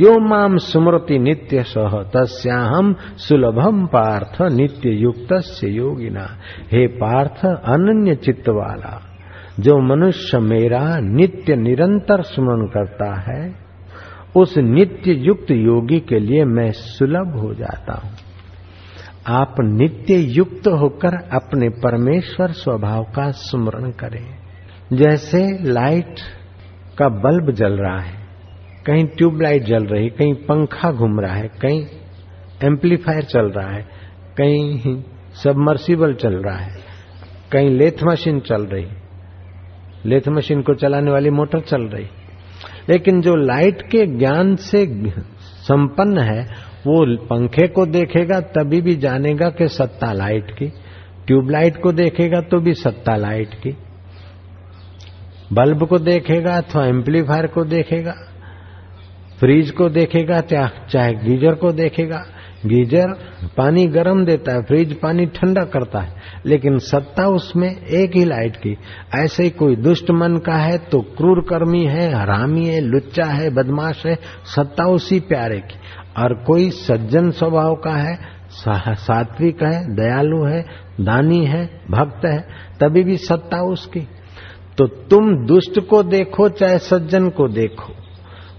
[0.00, 6.26] यो माम स्मृति नित्य सह, तस्याहम सुलभम पार्थ नित्य युक्त से योगिना।
[6.72, 9.02] हे पार्थ, अनन्य चित्त वाला
[9.60, 13.54] जो मनुष्य मेरा नित्य निरंतर स्मरण करता है,
[14.36, 18.12] उस नित्य युक्त योगी के लिए मैं सुलभ हो जाता हूँ।
[19.28, 24.38] आप नित्य युक्त होकर अपने परमेश्वर स्वभाव का स्मरण करें।
[24.92, 26.20] जैसे लाइट
[26.98, 28.18] का बल्ब जल रहा है,
[28.86, 31.86] कहीं ट्यूबलाइट जल रही, कहीं पंखा घूम रहा है, कहीं
[32.64, 33.82] एम्पलीफायर चल रहा है,
[34.40, 35.02] कहीं
[35.44, 36.74] सबमर्सिबल चल रहा है,
[37.52, 38.86] कहीं लेथ मशीन चल रही,
[40.06, 42.06] लेथ मशीन को चलाने वाली मोटर चल रही।
[42.88, 44.86] लेकिन जो लाइट के ज्ञान से
[45.42, 50.66] संपन्न है वो पंखे को देखेगा तभी भी जानेगा कि सत्ता लाइट की।
[51.26, 53.76] ट्यूबलाइट को देखेगा तो भी सत्ता लाइट की।
[55.52, 58.14] बल्ब को देखेगा अथवा एम्पलीफायर को देखेगा।
[59.40, 62.24] फ्रिज को देखेगा चाहे गीजर को देखेगा।
[62.66, 63.12] गीजर
[63.56, 66.14] पानी गर्म देता है फ्रिज पानी ठंडा करता है,
[66.46, 68.76] लेकिन सत्ता उसमें एक ही लाइट की।
[69.14, 73.50] ऐसे ही कोई दुष्ट मन का है तो क्रूर कर्मी है, हरामी है, लुच्चा है,
[73.52, 74.14] बदमाश है,
[74.46, 75.78] सत्ता उसी प्यारे की।
[76.18, 80.62] और कोई सज्जन स्वभाव का है सात्विक है, दयालु है,
[81.00, 82.38] दानी है, भक्त है,
[82.80, 84.00] तभी भी सत्ता उसकी।
[84.78, 87.92] तो तुम दुष्ट को देखो, चाहे सज्जन को देखो,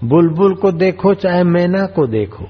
[0.04, 2.44] बुलबुल को देखो, चाहे मैना को देखो,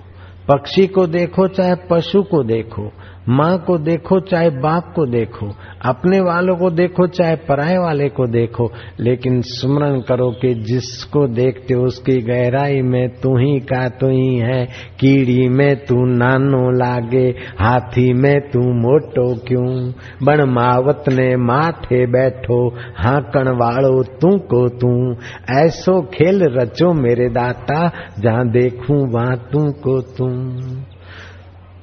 [0.49, 2.93] पक्षी को देखो, चाहे पशु को देखो
[3.29, 5.47] माँ को देखो, चाहे बाप को देखो,
[5.83, 11.75] अपने वालों को देखो, चाहे पराये वाले को देखो, लेकिन स्मरण करो कि जिसको देखते
[11.75, 14.67] हो उसकी गहराई में तू ही का तू ही है,
[15.01, 19.93] कीड़ी में तू नानो लागे, हाथी में तू मोटो क्यों?
[20.23, 25.17] बण मावत ने माथे बैठो, हाकण वालो तू को तू।
[25.55, 30.27] ऐसो खेल रचो मेरे दाता, जहाँ देखूँ वहाँ तू को तू।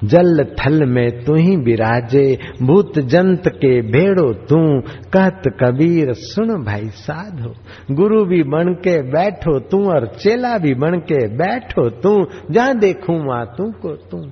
[0.04, 4.80] जल थल में तू ही विराजे, भूत जंत के भेड़ो तू।
[5.12, 7.54] कहत कबीर, सुन भाई साधो,
[7.94, 13.26] गुरु भी बन के बैठो तू और चेला भी बन के बैठो तू। जहाँ देखूँ
[13.26, 14.30] वहाँ तू को तू।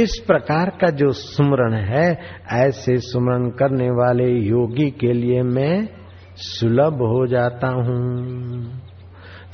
[0.00, 2.18] इस प्रकार का जो सुमरण है,
[2.52, 5.88] ऐसे सुमरण करने वाले योगी के लिए मैं
[6.36, 8.80] सुलभ हो जाता हूँ।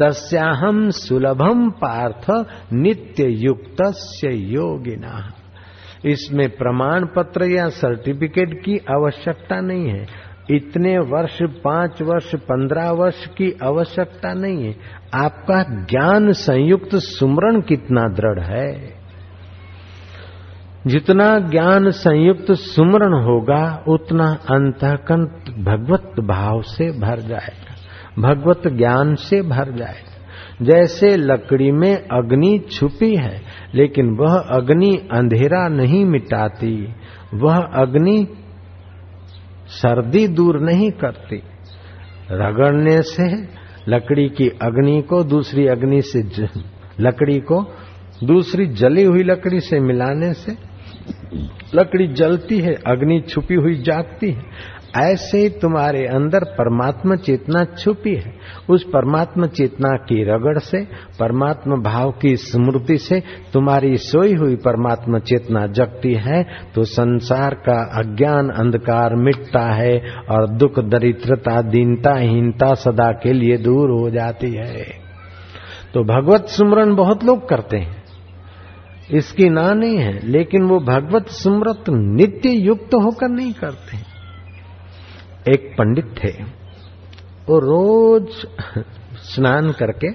[0.03, 3.93] तस्याहम सुलभम पार्थ नित्य युक्त
[4.25, 5.33] योगिना।
[6.07, 10.07] इसमें प्रमाण पत्र या सर्टिफिकेट की आवश्यकता नहीं है।
[10.51, 14.77] इतने वर्ष, पाँच वर्ष, पंद्रह वर्ष की आवश्यकता नहीं है।
[15.15, 18.95] आपका ज्ञान संयुक्त सुमरण कितना दृढ़ है?
[20.87, 25.25] जितना ज्ञान संयुक्त सुमरण होगा, उतना अंतकन
[25.59, 27.75] भगवत भाव से भर जाएगा।
[28.19, 30.14] भगवत ज्ञान से भर जाएगा।
[30.63, 33.41] जैसे लकड़ी में अग्नि छुपी है
[33.75, 36.75] लेकिन वह अग्नि अंधेरा नहीं मिटाती।
[37.35, 38.27] वह अग्नि
[39.69, 41.43] सर्दी दूर नहीं करती।
[42.31, 43.29] रगड़ने से
[43.89, 46.49] लकड़ी की अग्नि को दूसरी अग्नि से ज,
[47.01, 47.63] लकड़ी को
[48.25, 50.53] दूसरी जली हुई लकड़ी से मिलाने से
[51.75, 54.43] लकड़ी जलती है अग्नि छुपी हुई जागती है।
[54.97, 58.33] ऐसे ही तुम्हारे अंदर परमात्मा चेतना छुपी है।
[58.71, 60.85] उस परमात्मा चेतना की रगड़ से,
[61.21, 66.43] परमात्मा भाव की स्मृति से तुम्हारी सोई हुई परमात्मा चेतना जगती है
[66.75, 69.99] तो संसार का अज्ञान अंधकार मिटता है
[70.31, 74.85] और दुख, दरिद्रता दीनता हीनता सदा के लिए दूर हो जाती है।
[75.95, 78.03] तो भगवत सुमरण बहुत लोग करते हैं।
[79.11, 84.14] इसकी ना नहीं है, लेकिन वो भगवत सुमृत नित्य युक्त होकर नहीं करते। हैं
[85.49, 86.31] एक पंडित थे,
[87.49, 88.29] वो रोज
[89.25, 90.09] स्नान करके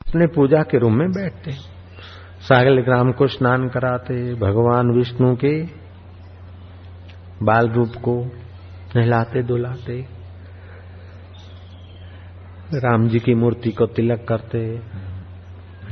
[0.00, 1.50] अपने पूजा के रूम में बैठते।
[2.42, 5.54] सागल ग्राम को स्नान कराते, भगवान विष्णु के
[7.44, 8.14] बाल रूप को
[8.96, 10.00] नहलाते दुलाते
[12.74, 14.58] राम जी की मूर्ति को तिलक करते,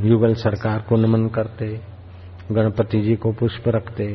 [0.09, 1.67] युगल सरकार को नमन करते,
[2.53, 4.07] गणपति जी को पुष्प रखते।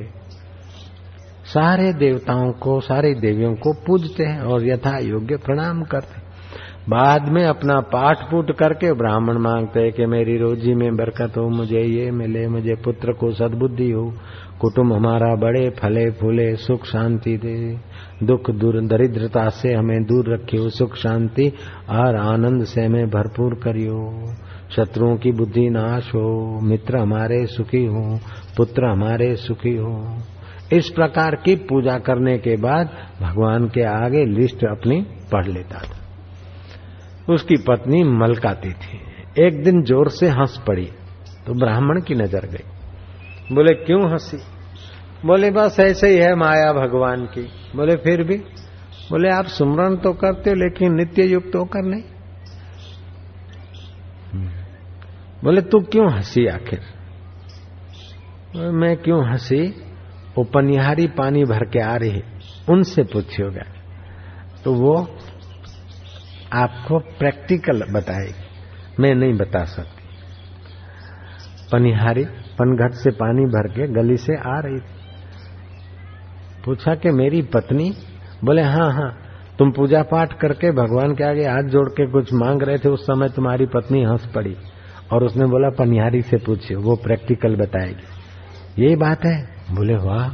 [1.46, 6.26] सारे देवताओं को, सारे देवियों को पूजते हैं और यथा योग्य प्रणाम करते
[6.90, 11.50] बाद में अपना पाठ पूट करके ब्राह्मण मांगते हैं कि मेरी रोजी में बरकत हो,
[11.50, 14.14] मुझे ये मिले, मुझे पुत्र को सद्बुद्धि हो,
[14.62, 17.78] कुटुंब हमारा बड़े फले फूले, सुख शांति दे।
[18.26, 21.52] दुख दूर, दरिद्रता से हमें दूर रखियो, सुख शांति
[21.90, 24.26] और आनंद से हमें भरपूर करियो।
[24.76, 28.20] शत्रुओं की बुद्धि नाश हो, मित्र हमारे सुखी हो,
[28.58, 30.18] पुत्र हमारे सुखी हो।
[30.74, 32.90] इस प्रकार की पूजा करने के बाद
[33.22, 35.02] भगवान के आगे लिस्ट अपनी
[35.32, 39.00] पढ़ लेता था। उसकी पत्नी मलकाती थी।
[39.46, 40.86] एक दिन ज़ोर से हंस पड़ी
[41.48, 44.38] तो ब्राह्मण की नज़र गई। बोले, क्यों हँसी?
[45.26, 47.44] बोले, बस ऐसे ही है माया भगवान की।
[47.76, 48.38] बोले, फिर भी?
[49.12, 52.04] बोले, आप सुमरण तो करते हो, लेकिन नित्य युक्त तो होकर नहीं।
[55.44, 56.80] बोले, तू क्यों हँसी आखिर?
[58.56, 59.85] मैं क्यों हँसी?
[60.38, 62.22] वो पनिहारी पानी भर के आ रही,
[62.70, 63.64] उनसे पूछिएगा
[64.64, 64.96] तो वो
[66.54, 68.46] आपको प्रैक्टिकल बताएगी।
[69.00, 70.04] मैं नहीं बता सकती।
[71.72, 74.96] पनिहारी पनघट से पानी भर के गली से आ रही थी।
[76.66, 77.94] पूछा कि मेरी पत्नी?
[78.44, 79.18] बोले हाँ हाँ
[79.60, 83.04] तुम पूजा पाठ करके भगवान के आगे हाथ जोड़ के कुछ मांग रहे थे, उस
[83.04, 84.56] समय तुम्हारी पत्नी हंस पड़ी।
[85.14, 90.30] और उसने बोला, पनिहारी से पूछिए वो प्रैक्टिकल बताएगी। यही बात है। बोले, वाह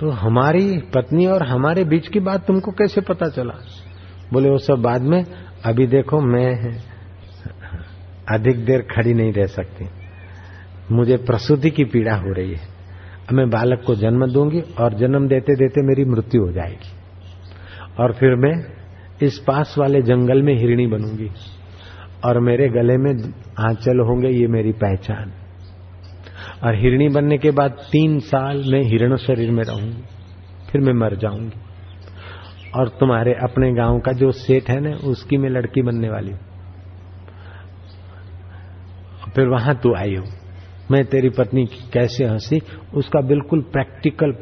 [0.00, 3.52] तो हमारी पत्नी और हमारे बीच की बात तुमको कैसे पता चला?
[4.32, 5.24] बोले, वो सब बाद में,
[5.64, 6.78] अभी देखो, मैं
[8.28, 9.86] अधिक देर खड़ी नहीं रह सकती।
[10.92, 12.60] मुझे प्रसूति की पीड़ा हो रही है।
[13.32, 16.90] मैं बालक को जन्म दूँगी और जन्म देते देते मेरी मृत्यु हो जाएगी।
[18.02, 18.66] और फिर मैं
[19.22, 21.30] इस पास वाले जंगल में हिरणी बनूँगी
[22.24, 25.32] और मेरे गले में आंचल होंगे, ये मेरी पहचान।
[26.64, 30.02] और हिरणी बनने के बाद तीन साल में हिरण शरीर में रहूँगी
[30.70, 31.60] फिर मैं मर जाऊँगी।
[32.74, 36.38] और तुम्हारे अपने गाँव का जो सेठ है ना, उसकी मैं लड़की बनने वाली हूँ।
[39.34, 40.24] फिर वहाँ तू आई हो।
[40.90, 42.60] मैं तेरी पत्नी कैसे हँसी,
[42.94, 44.32] उसका बिल्कुल प्रैक्टिकल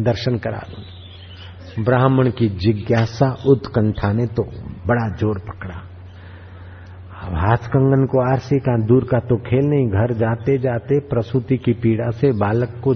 [0.00, 4.42] दर्शन करा दूँगी। ब्राह्मण की जिज्ञासा उत्कंठा ने तो
[4.86, 5.91] बड़ा ज़ोर पकड़ा।
[7.22, 11.56] अब हाथ कंगन को आरसी का दूर का तो खेल नहीं, घर जाते जाते प्रसूति
[11.56, 12.94] की पीड़ा से बालक को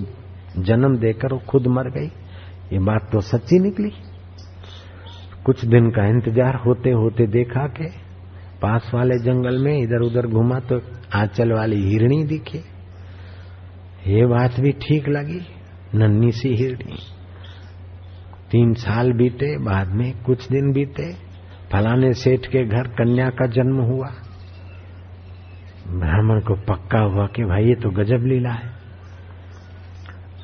[0.60, 2.06] जन्म देकर खुद मर गई।
[2.72, 3.90] ये बात तो सच्ची निकली।
[5.46, 7.88] कुछ दिन का इंतज़ार होते होते देखा के
[8.62, 10.80] पास वाले जंगल में इधर उधर घुमा तो
[11.14, 12.58] आंचल वाली हिरणी दिखी।
[14.08, 15.40] ये बात भी ठीक लगी
[15.94, 16.98] नन्नी सी हिरणी।
[18.50, 21.06] तीन साल बीते, बाद में कुछ दिन बीते
[21.72, 24.08] फलाने सेठ के घर कन्या का जन्म हुआ।
[25.90, 28.70] ब्राह्मण को पक्का हुआ कि भाई ये तो गजब लीला है।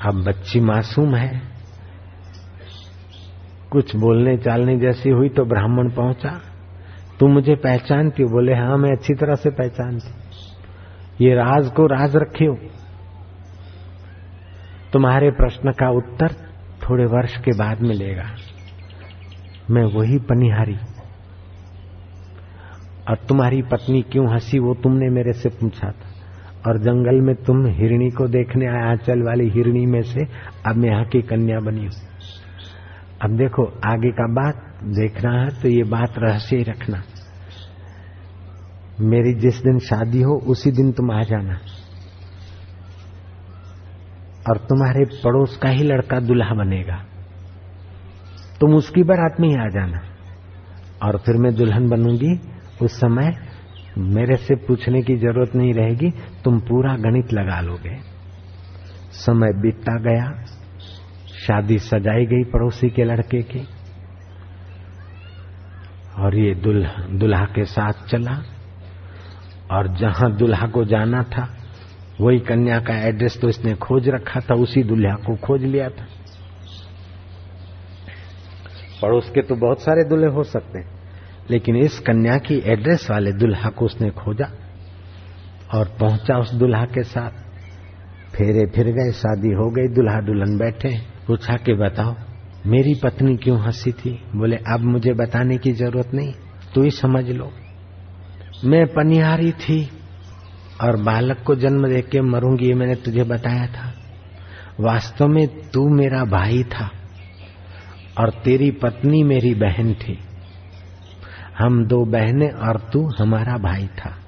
[0.03, 1.41] अब बच्ची मासूम है।
[3.73, 6.31] कुछ बोलने चालने जैसी हुई तो ब्राह्मण पहुँचा।
[7.21, 12.17] तू मुझे पहचानती हो, बोले हाँ मैं अच्छी तरह से पहचानती ये राज को राज
[12.17, 12.55] रखे हो
[14.93, 16.33] तुम्हारे प्रश्न का उत्तर
[16.83, 18.25] थोड़े वर्ष के बाद मिलेगा।
[19.71, 20.75] मैं वही पनिहारी
[23.09, 26.13] और तुम्हारी पत्नी क्यों हँसी, वो तुमने मेरे से पूछा था।
[26.71, 30.21] और जंगल में तुम हिरणी को देखने आए, आंचल वाली हिरणी में से
[30.67, 31.91] अब मैं यहाँ की कन्या बनी हूँ।
[33.23, 37.03] अब देखो, आगे का बात देखना है तो ये बात रहस्य ही रखना।
[39.01, 41.55] मेरी जिस दिन शादी हो, उसी दिन तुम आ जाना।
[44.51, 47.05] और तुम्हारे पड़ोस का ही लड़का दुल्हा बनेगा।
[48.61, 50.01] तुम उसकी बारात में ही आ जाना।
[51.07, 53.33] और फिर मैं दुल्हन बनूँगी उस समय
[53.99, 56.11] मेरे से पूछने की ज़रूरत नहीं रहेगी,
[56.45, 57.97] तुम पूरा गणित लगा लोगे।
[59.15, 60.31] समय बीतता गया,
[61.39, 63.67] शादी सजाई गई पड़ोसी के लड़के की,
[66.19, 68.43] और ये दुल्हा दुल्हा के साथ चला,
[69.71, 71.49] और जहाँ दुल्हा को जाना था,
[72.21, 76.07] वही कन्या का एड्रेस तो इसने खोज रखा था, उसी दुल्हा को खोज लिया था।
[79.03, 80.92] पड़ोस के तो बहुत सारे दुल्हे हो सकते हैं।
[81.53, 84.51] लेकिन इस कन्या की एड्रेस वाले दुल्हा को उसने खोजा
[85.75, 87.31] और पहुँचा उस दुल्हा के साथ।
[88.37, 92.15] फेरे फिर गए, शादी हो गई, दुल्हा दुल्हन बैठे। पूछा कि बताओ,
[92.67, 94.23] मेरी पत्नी क्यों हँसी थी?
[94.37, 96.33] बोले, अब मुझे बताने की ज़रूरत नहीं,
[96.75, 97.53] तू ही समझ लो।
[98.65, 99.89] मैं पनिहारी थी
[100.83, 103.95] और बालक को जन्म दे के मरूँगी, ये मैंने तुझे बताया था।
[104.81, 106.91] वास्तव में तू मेरा भाई था
[108.21, 110.19] और तेरी पत्नी मेरी बहन थी।
[111.59, 114.19] हम दो बहने और तू हमारा भाई था।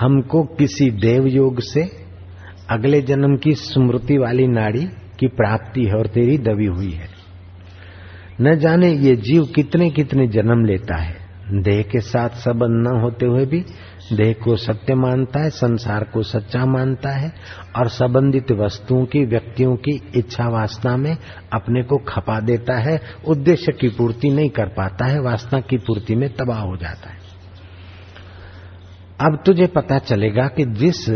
[0.00, 2.04] हमको किसी देव योग से
[2.70, 4.84] अगले जन्म की स्मृति वाली नाड़ी
[5.18, 7.08] की प्राप्ति है और तेरी दबी हुई है।
[8.40, 11.23] न जाने ये जीव कितने कितने जन्म लेता है।
[11.62, 13.64] देह के साथ संबंध न होते हुए भी
[14.12, 17.32] देह को सत्य मानता है, संसार को सच्चा मानता है
[17.76, 21.16] और संबंधित वस्तुओं की, व्यक्तियों की इच्छा वासना में
[21.52, 26.14] अपने को खपा देता है, उद्देश्य की पूर्ति नहीं कर पाता है, वासना की पूर्ति
[26.14, 27.18] में तबाह हो जाता है।
[29.20, 31.06] अब तुझे पता चलेगा कि जिस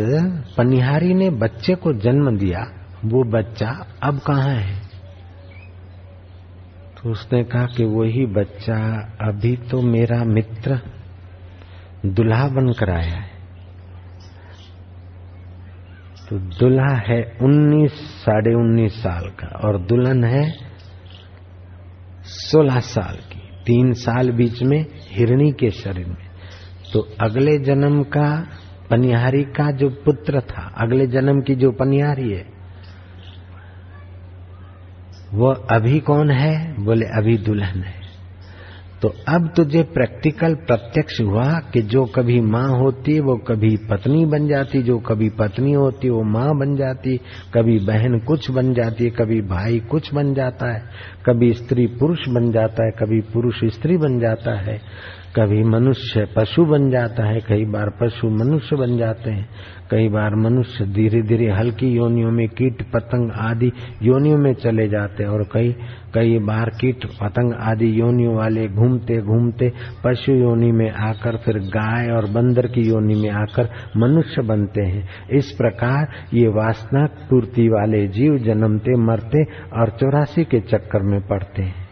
[0.57, 2.61] पनिहारी ने बच्चे को जन्म दिया,
[3.05, 4.88] वो बच्चा अब कहाँ है?
[6.99, 8.77] तो उसने कहा कि वही बच्चा
[9.21, 10.81] अभी तो मेरा मित्र
[12.07, 13.31] दुल्हा बनकर आया है।
[16.29, 20.51] तो दुल्हा है उन्नीस, साढ़े उन्नीस साल का और दुल्हन है
[22.23, 26.29] सोलह साल की। तीन साल बीच में हिरणी के शरीर में।
[26.93, 28.47] तो अगले जन्म का
[28.91, 32.58] पनिहारी का जो पुत्र था, अगले जन्म की जो पनिहारी है
[35.35, 36.85] वो अभी कौन है?
[36.85, 37.99] बोले, अभी दुल्हन है।
[39.03, 44.49] तो अब तुझे प्रैक्टिकल प्रत्यक्ष हुआ कि जो कभी माँ होती, वो कभी पत्नी बन
[44.49, 47.21] जाती, जो कभी पत्नी होती, वो माँ बन जाती,
[47.55, 50.83] कभी बहन कुछ बन जाती है कभी भाई कुछ बन जाता है,
[51.27, 54.81] कभी स्त्री पुरुष बन जाता है, कभी पुरुष स्त्री बन जाता है।
[55.37, 59.49] कभी मनुष्य पशु बन जाता है, कई बार पशु मनुष्य बन जाते हैं,
[59.91, 63.71] कई बार मनुष्य धीरे धीरे हल्की योनियों में कीट, पतंग आदि
[64.03, 65.75] योनियों में चले जाते हैं और कई
[66.15, 69.73] कई बार कीट, पतंग आदि योनियों वाले घूमते घूमते
[70.05, 75.09] पशु योनि में आकर, फिर गाय और बंदर की योनि में आकर मनुष्य बनते हैं।
[75.31, 79.43] इस प्रकार ये वासना, पूर्ति वाले जीव जन्मते, मरते
[79.81, 81.88] और चौरासी के चक्कर में पड़ते हैं।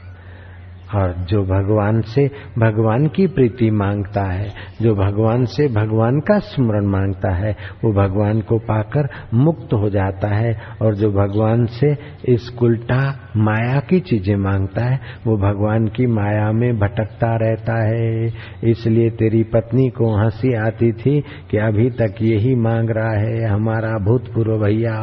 [0.95, 2.27] और जो भगवान से,
[2.59, 4.49] भगवान की प्रीति माँगता है,
[4.83, 10.29] जो भगवान से भगवान का स्मरण माँगता है, वो भगवान को पाकर मुक्त हो जाता
[10.29, 11.97] है, और जो भगवान से
[12.29, 18.27] इस उल्टा माया की चीज़ें माँगता है, वो भगवान की माया में भटकता रहता है।
[18.71, 21.21] इसलिए तेरी पत्नी को हँसी आती थी
[21.51, 24.97] कि अभी तक यही मांग रहा है, हमारा भूतपूर्व भैया।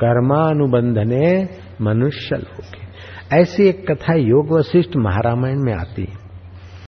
[0.00, 1.48] कर्मानुबंधने
[1.82, 2.83] मनुष्य लोग
[3.34, 6.23] ऐसी एक कथा योग वशिष्ठ महारामायण में आती है।